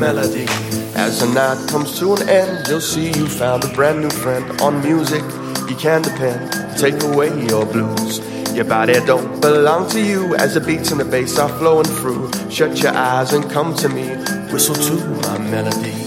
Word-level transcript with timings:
night 0.00 1.68
comes 1.68 1.98
to 1.98 2.14
an 2.14 2.28
end, 2.28 2.68
you'll 2.68 2.80
see 2.80 3.08
you 3.08 3.26
found 3.26 3.64
a 3.64 3.68
brand 3.68 4.00
new 4.00 4.10
friend. 4.10 4.60
On 4.60 4.82
music, 4.82 5.22
you 5.68 5.76
can 5.76 6.02
depend. 6.02 6.50
Take 6.78 7.02
away 7.02 7.28
your 7.46 7.64
blues. 7.66 8.20
Your 8.54 8.64
body 8.64 8.94
don't 9.04 9.40
belong 9.40 9.88
to 9.90 10.00
you 10.00 10.34
as 10.36 10.54
the 10.54 10.60
beats 10.60 10.90
and 10.90 11.00
the 11.00 11.04
bass 11.04 11.38
are 11.38 11.48
flowing 11.58 11.86
through. 11.86 12.30
Shut 12.50 12.82
your 12.82 12.94
eyes 12.94 13.32
and 13.32 13.50
come 13.50 13.74
to 13.76 13.88
me. 13.88 14.08
Whistle 14.52 14.74
to 14.74 14.94
my 15.22 15.38
melody. 15.38 16.05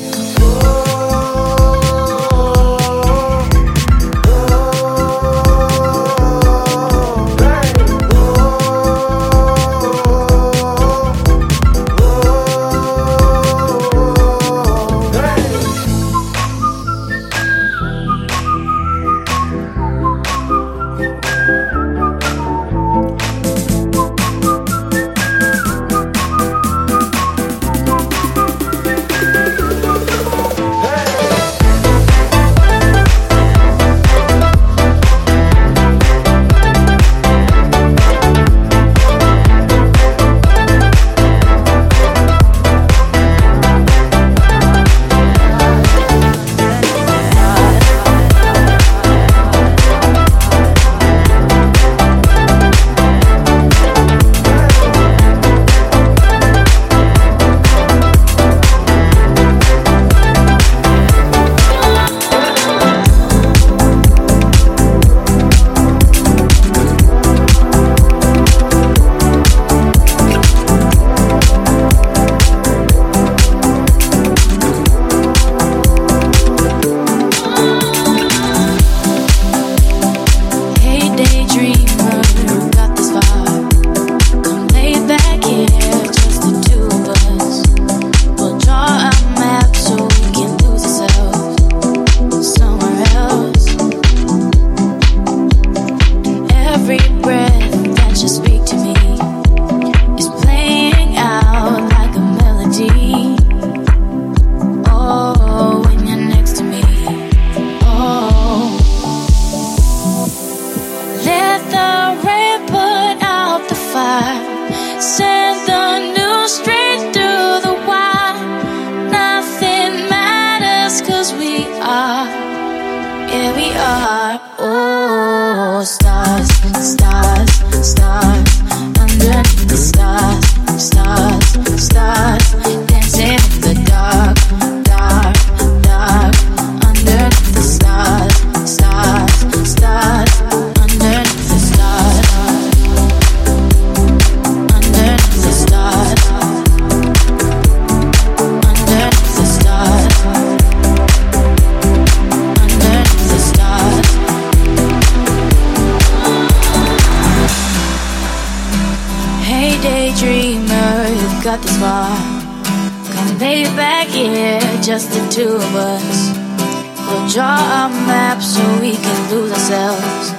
Draw 167.30 167.46
a 167.46 167.90
map 168.10 168.42
so 168.42 168.60
we 168.82 168.94
can 168.96 169.30
lose 169.30 169.52
ourselves. 169.52 170.34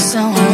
Somewhere 0.00 0.53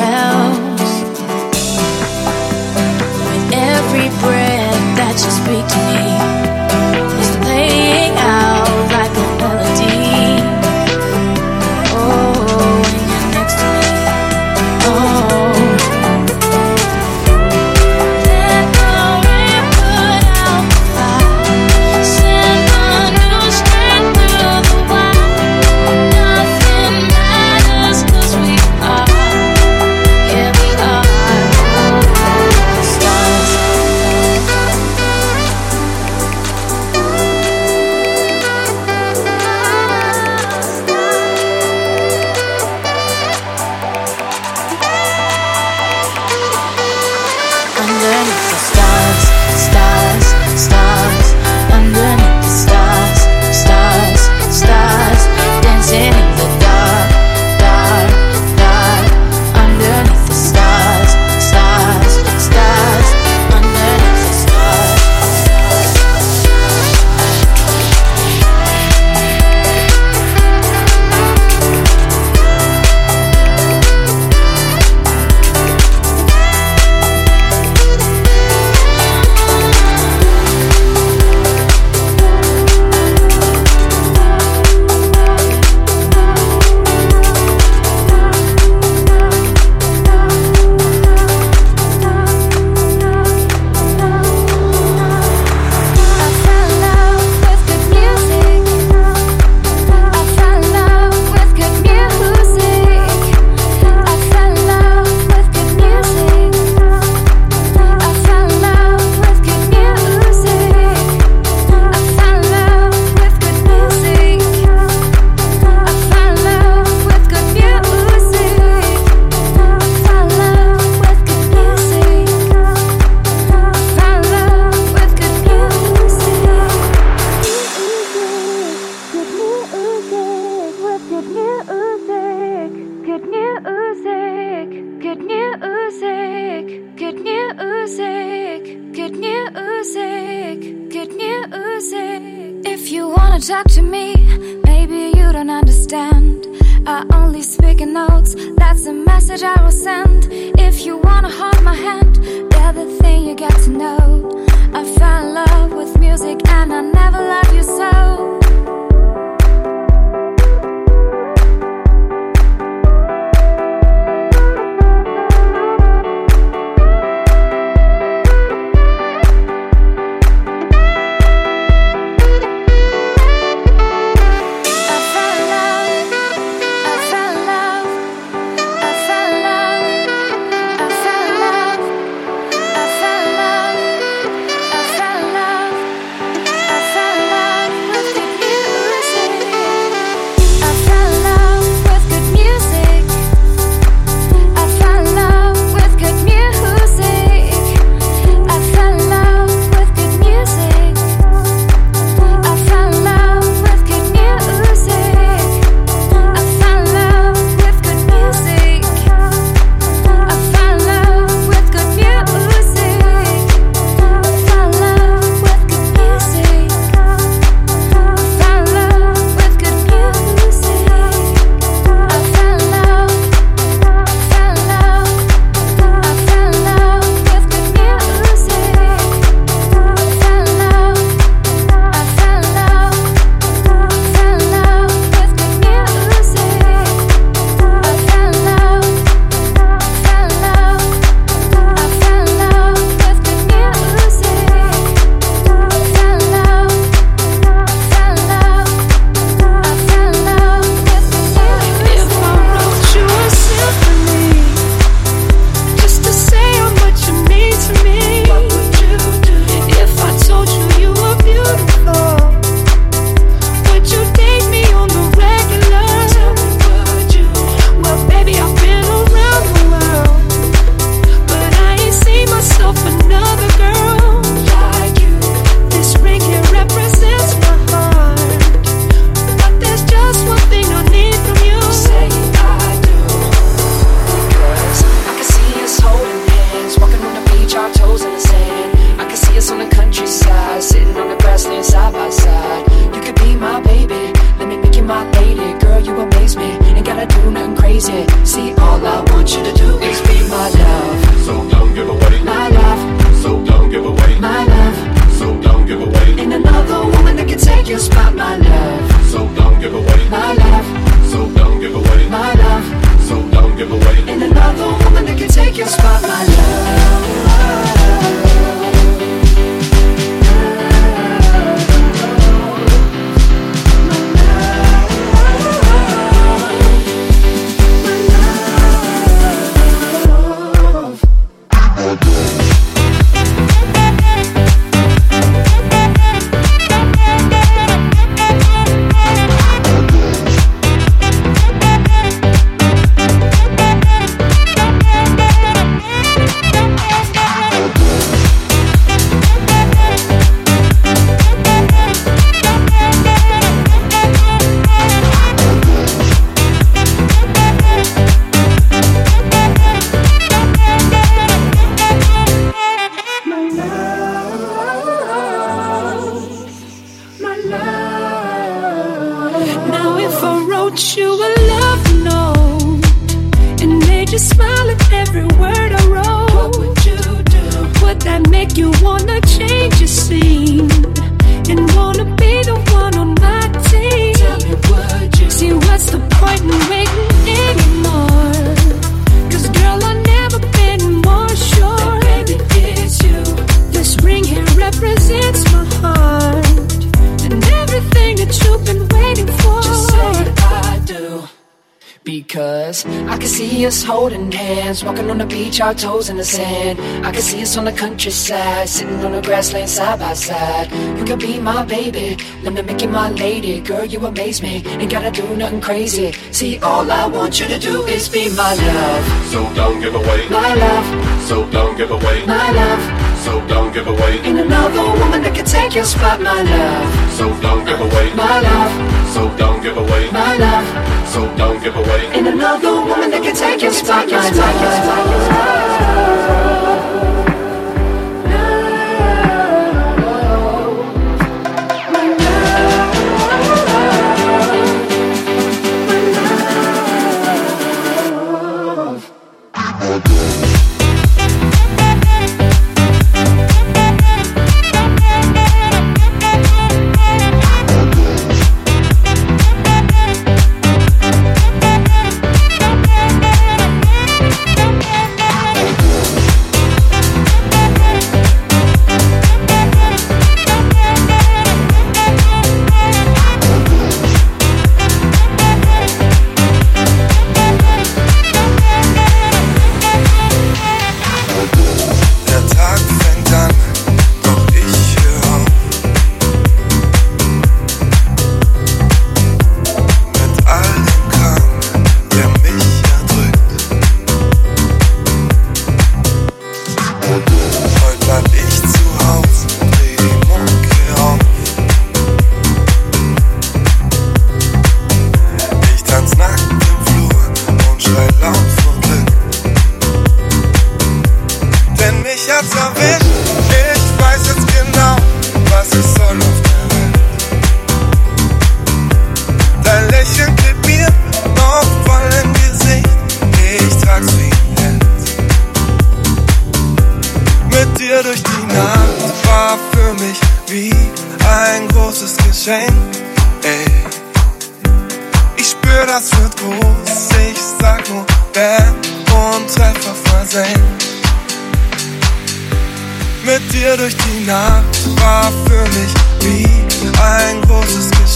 our 405.58 405.74
toes 405.74 406.08
in 406.10 406.16
the 406.16 406.24
sand. 406.24 406.78
I 407.04 407.10
can 407.10 407.22
see 407.22 407.42
us 407.42 407.56
on 407.56 407.64
the 407.64 407.72
countryside, 407.72 408.68
sitting 408.68 409.02
on 409.04 409.12
the 409.12 409.22
grassland 409.22 409.68
side 409.68 409.98
by 409.98 410.12
side. 410.12 410.70
You 410.98 411.04
could 411.04 411.18
be 411.18 411.40
my 411.40 411.64
baby, 411.64 412.16
let 412.42 412.52
me 412.52 412.62
make 412.62 412.82
you 412.82 412.88
my 412.88 413.10
lady. 413.10 413.60
Girl, 413.60 413.84
you 413.84 413.98
amaze 414.06 414.42
me, 414.42 414.62
ain't 414.66 414.92
gotta 414.92 415.10
do 415.10 415.36
nothing 415.36 415.60
crazy. 415.60 416.12
See, 416.30 416.58
all 416.58 416.88
I 416.90 417.06
want 417.06 417.40
you 417.40 417.46
to 417.48 417.58
do 417.58 417.84
is 417.86 418.08
be 418.08 418.28
my 418.36 418.54
love. 418.54 419.04
So 419.32 419.40
don't 419.54 419.80
give 419.80 419.94
away 419.94 420.28
my 420.28 420.54
love. 420.54 420.86
So 421.26 421.50
don't 421.50 421.76
give 421.76 421.90
away 421.90 422.26
my 422.26 422.52
love. 422.52 422.82
So 423.24 423.46
don't 423.48 423.72
give 423.72 423.86
away 423.86 424.18
Ain't 424.20 424.38
another 424.38 424.82
woman 425.00 425.22
that 425.22 425.34
can 425.34 425.44
take 425.44 425.74
your 425.74 425.84
spot, 425.84 426.20
my 426.20 426.42
love. 426.42 427.12
So 427.18 427.28
don't 427.40 427.64
give 427.64 427.80
away 427.80 428.14
my 428.14 428.40
love. 428.40 428.72
So 429.14 429.36
don't 429.36 429.62
give 429.62 429.76
away 429.76 430.10
my 430.10 430.36
love. 430.36 430.89
So 431.10 431.26
don't 431.36 431.60
give 431.60 431.74
away 431.74 432.06
Ain't 432.12 432.28
another 432.28 432.70
woman 432.70 433.10
that 433.10 433.20
can 433.24 433.34
take 433.34 433.62
your 433.62 433.72
spot, 433.72 434.08
my 434.08 434.30
love. 434.30 435.40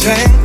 strength 0.04 0.43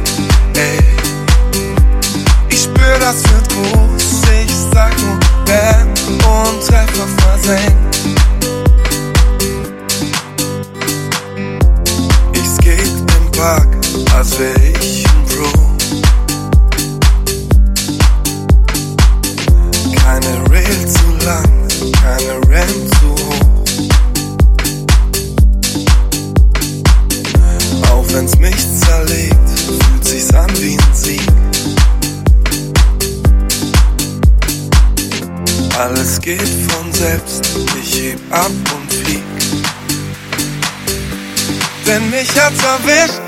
mich 42.30 42.42
hat's 42.42 42.64
erwischt. 42.64 43.22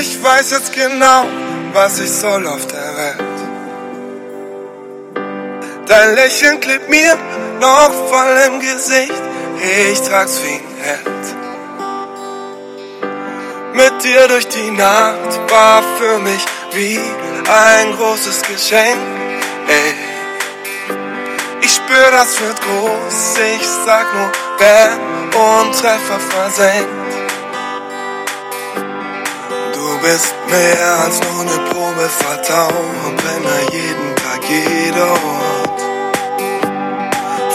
Ich 0.00 0.22
weiß 0.22 0.50
jetzt 0.52 0.72
genau, 0.72 1.24
was 1.72 1.98
ich 1.98 2.10
soll 2.10 2.46
auf 2.46 2.66
der 2.66 2.96
Welt. 2.96 3.16
Dein 5.86 6.14
Lächeln 6.14 6.60
klebt 6.60 6.88
mir 6.88 7.16
noch 7.60 7.90
voll 8.08 8.36
im 8.46 8.60
Gesicht. 8.60 9.22
Ich 9.90 10.00
trag's 10.02 10.40
wie 10.42 10.54
ein 10.54 10.64
Held. 10.82 11.26
Mit 13.74 14.04
dir 14.04 14.28
durch 14.28 14.48
die 14.48 14.70
Nacht 14.70 15.50
war 15.50 15.82
für 15.98 16.18
mich 16.18 16.44
wie 16.72 16.98
ein 16.98 17.96
großes 17.96 18.42
Geschenk. 18.42 18.96
Ey. 19.68 19.94
Ich 21.60 21.74
spür, 21.74 22.10
das 22.10 22.40
wird 22.40 22.60
groß. 22.62 23.38
Ich 23.56 23.66
sag 23.84 24.06
nur, 24.14 24.32
wer 24.58 24.98
und 25.38 25.72
Treffer 25.72 26.20
versenkt 26.20 27.05
bist 30.06 30.34
mehr 30.48 30.98
als 31.04 31.20
nur 31.20 31.40
eine 31.40 31.58
Probe 31.70 32.08
vertauen 32.08 32.94
und 33.06 33.18
wenn 33.24 33.44
er 33.44 33.62
jeden 33.72 34.14
Tag, 34.14 34.40
jeder 34.48 35.10
Ort. 35.10 35.80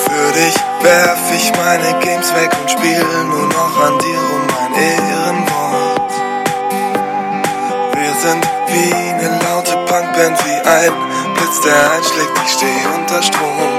Für 0.03 0.31
dich 0.33 0.55
werf 0.81 1.31
ich 1.33 1.51
meine 1.55 1.97
Games 1.99 2.33
weg 2.35 2.51
und 2.59 2.69
spiele 2.69 3.23
nur 3.23 3.47
noch 3.47 3.75
an 3.87 3.97
dir 3.99 4.21
um 4.35 4.43
mein 4.53 4.73
Ehrenwort. 4.81 6.11
Wir 7.95 8.13
sind 8.25 8.45
wie 8.67 8.93
eine 8.93 9.39
laute 9.45 9.77
Punkband, 9.87 10.37
wie 10.45 10.69
ein 10.69 10.93
Blitz, 11.35 11.61
der 11.61 11.91
einschlägt, 11.93 12.37
ich 12.45 12.51
stehe 12.51 12.89
unter 12.97 13.23
Strom. 13.23 13.71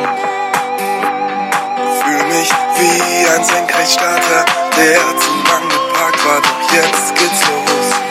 Fühl 2.01 2.25
mich 2.25 2.51
wie 2.79 3.29
ein 3.35 3.45
Senkrechtstarter, 3.45 4.45
der 4.79 5.01
zu 5.19 5.33
lang 5.49 5.69
geparkt 5.69 6.25
war, 6.25 6.41
doch 6.41 6.73
jetzt 6.73 7.15
geht's 7.17 7.43
los. 7.49 8.02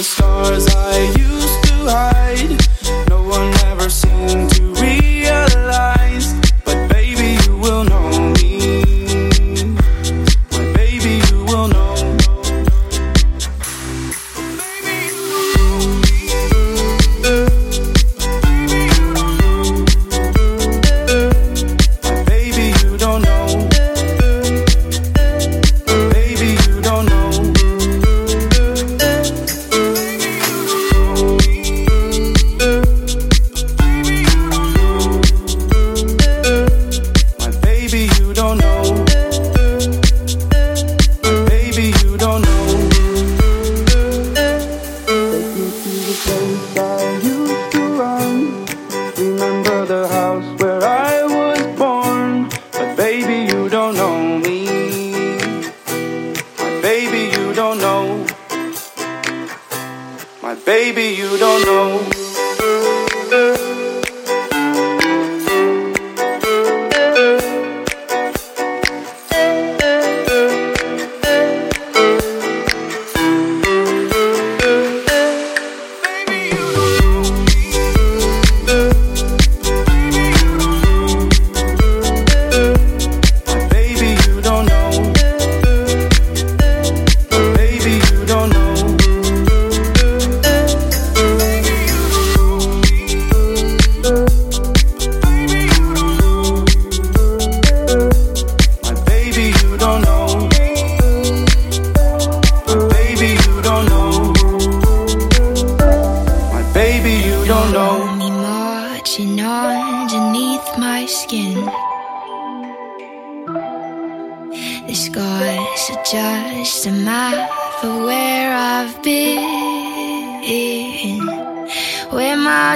the 0.00 0.04
stars 0.04 0.79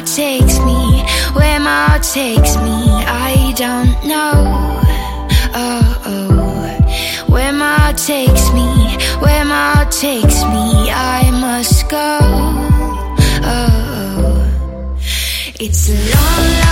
heart 0.05 0.17
takes 0.17 0.59
me, 0.61 1.03
where 1.35 1.61
my 1.61 1.87
heart 1.87 2.03
takes 2.03 2.57
me, 2.57 3.05
I 3.07 3.55
don't 3.57 4.07
know. 4.07 4.81
Oh, 5.57 6.03
oh. 6.07 7.33
where 7.33 7.53
my 7.53 7.77
heart 7.79 7.97
takes 7.97 8.53
me, 8.53 8.99
where 9.21 9.45
my 9.45 9.73
heart 9.73 9.91
takes 9.93 10.43
me, 10.45 10.91
I 10.91 11.31
must 11.41 11.89
go. 11.89 12.19
Oh, 13.43 14.47
oh. 14.47 14.97
it's 15.61 15.89
a 15.89 16.15
long. 16.15 16.64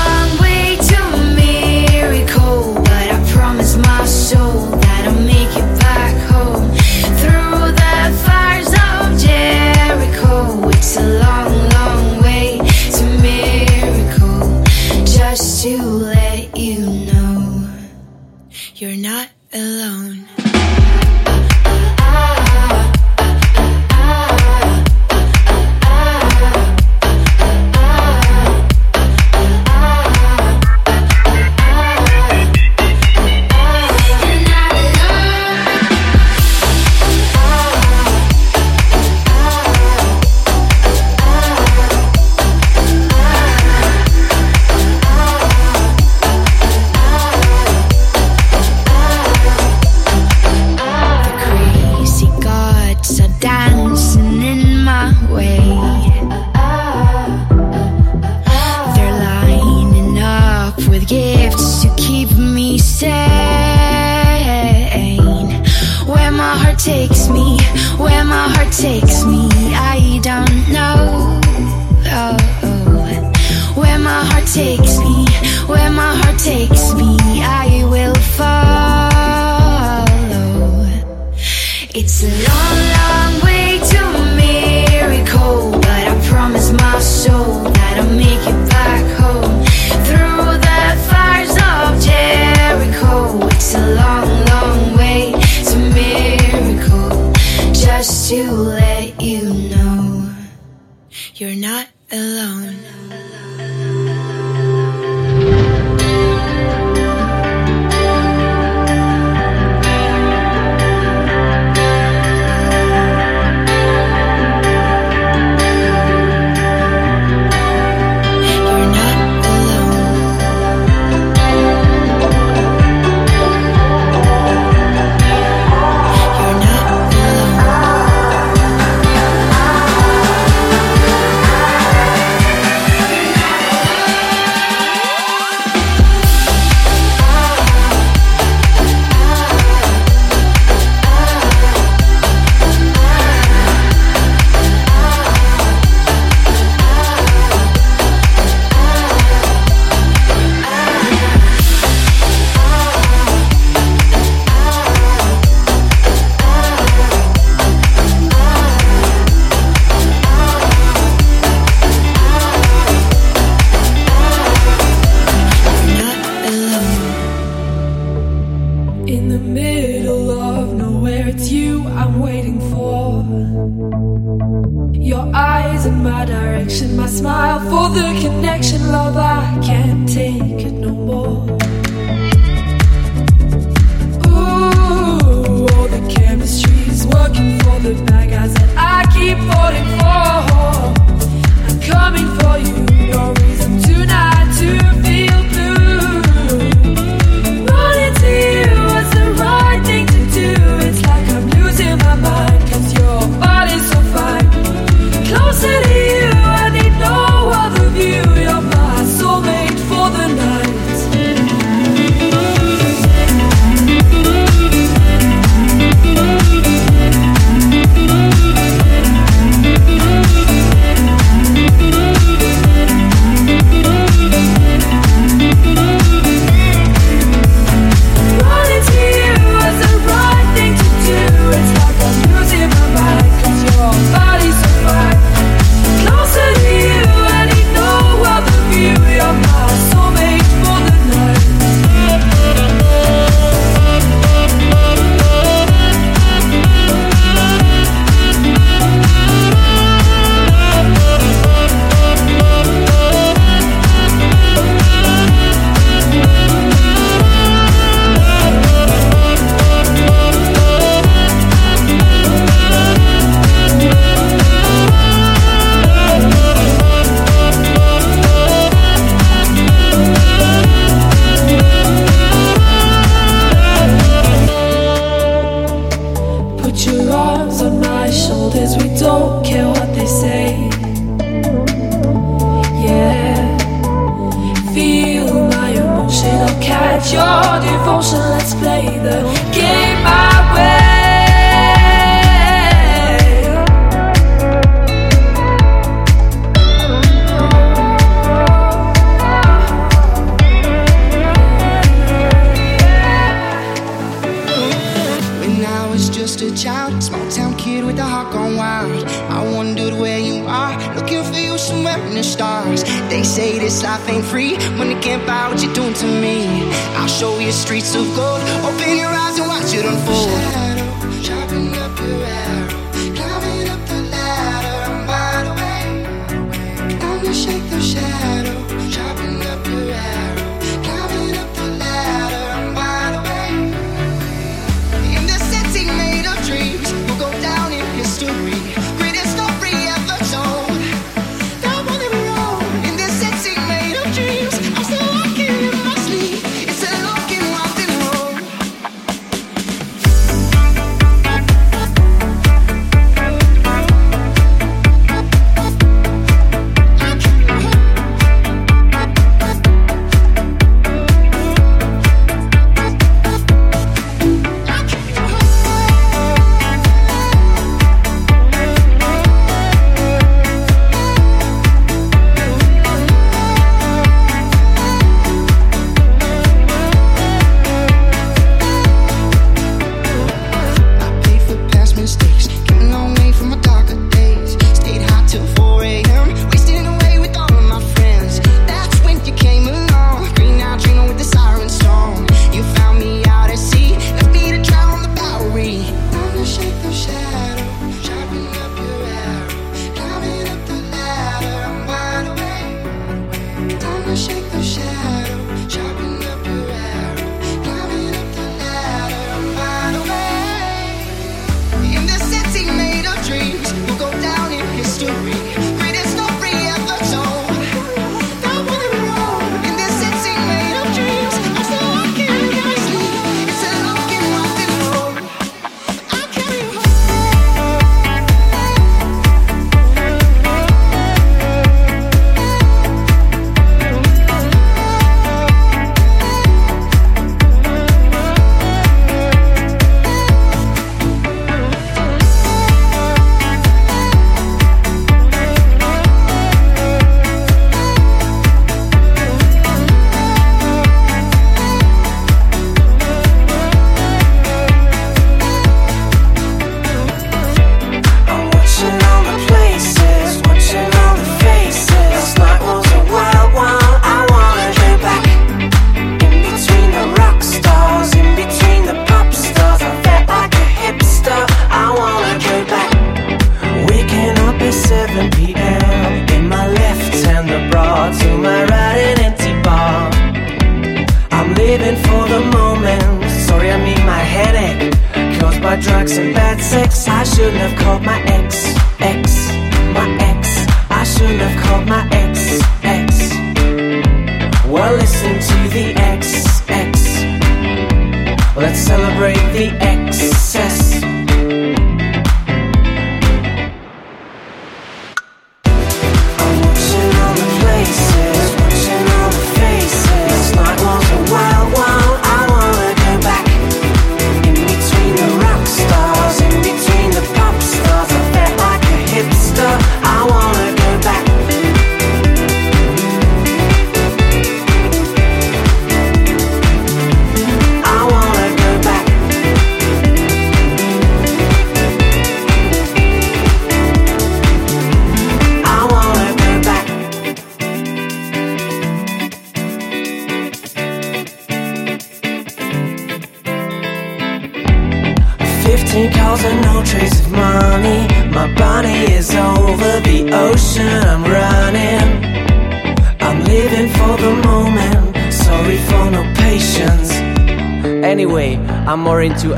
Time 403.69 404.05
to 404.05 404.17
shake 404.17 404.51
the 404.51 404.63
shadow, 404.63 405.69
sharpen 405.69 406.12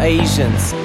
Asians. 0.05 0.84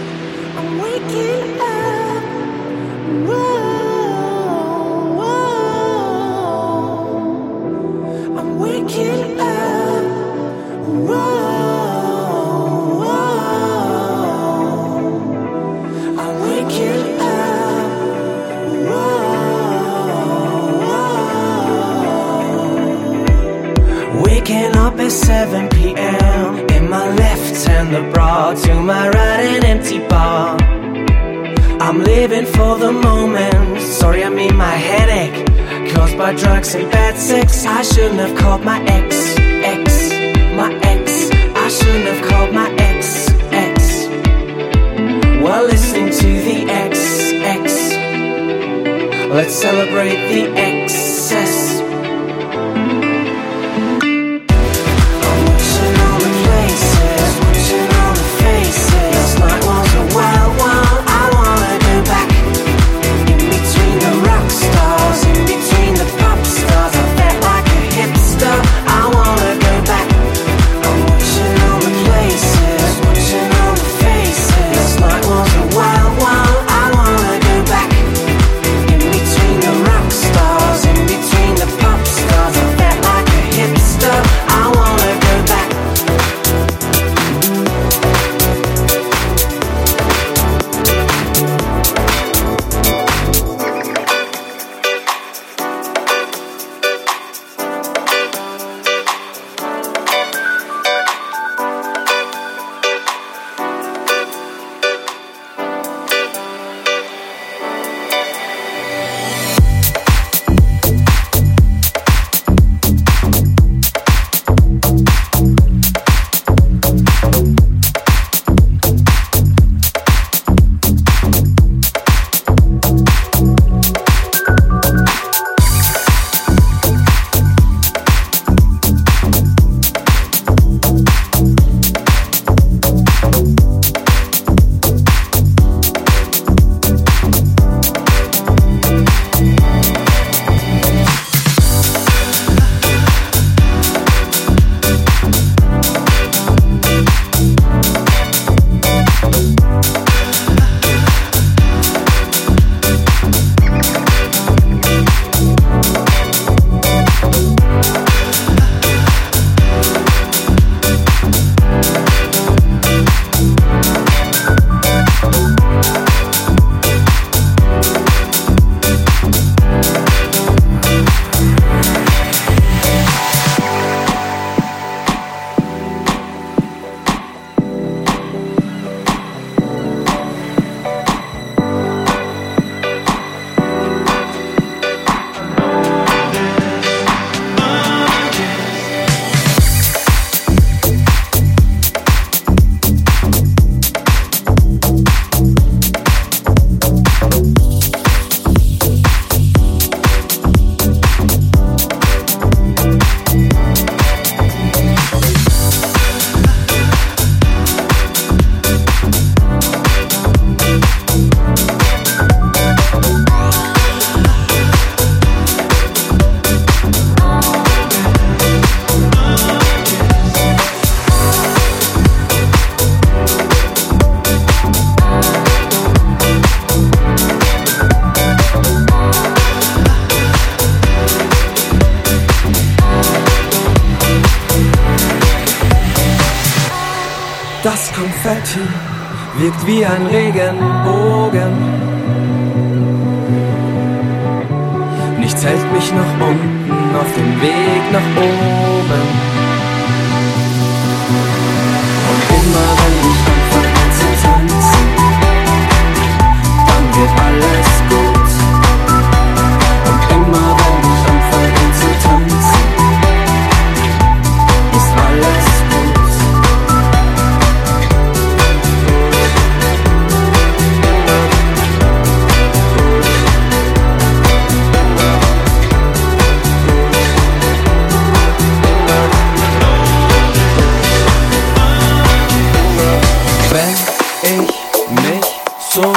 zum 285.72 285.94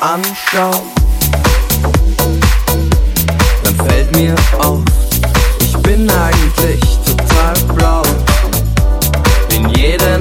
Anschauen, 0.00 0.82
dann 3.62 3.86
fällt 3.86 4.14
mir 4.16 4.34
auf, 4.58 4.80
ich 5.60 5.76
bin 5.78 6.10
eigentlich 6.10 6.80
total 7.06 7.54
blau. 7.74 8.02
Bin 9.48 9.68
jeden 9.70 10.20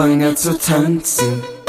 angefangen 0.00 0.34
zu 0.36 0.58
tanzen. 0.58 1.59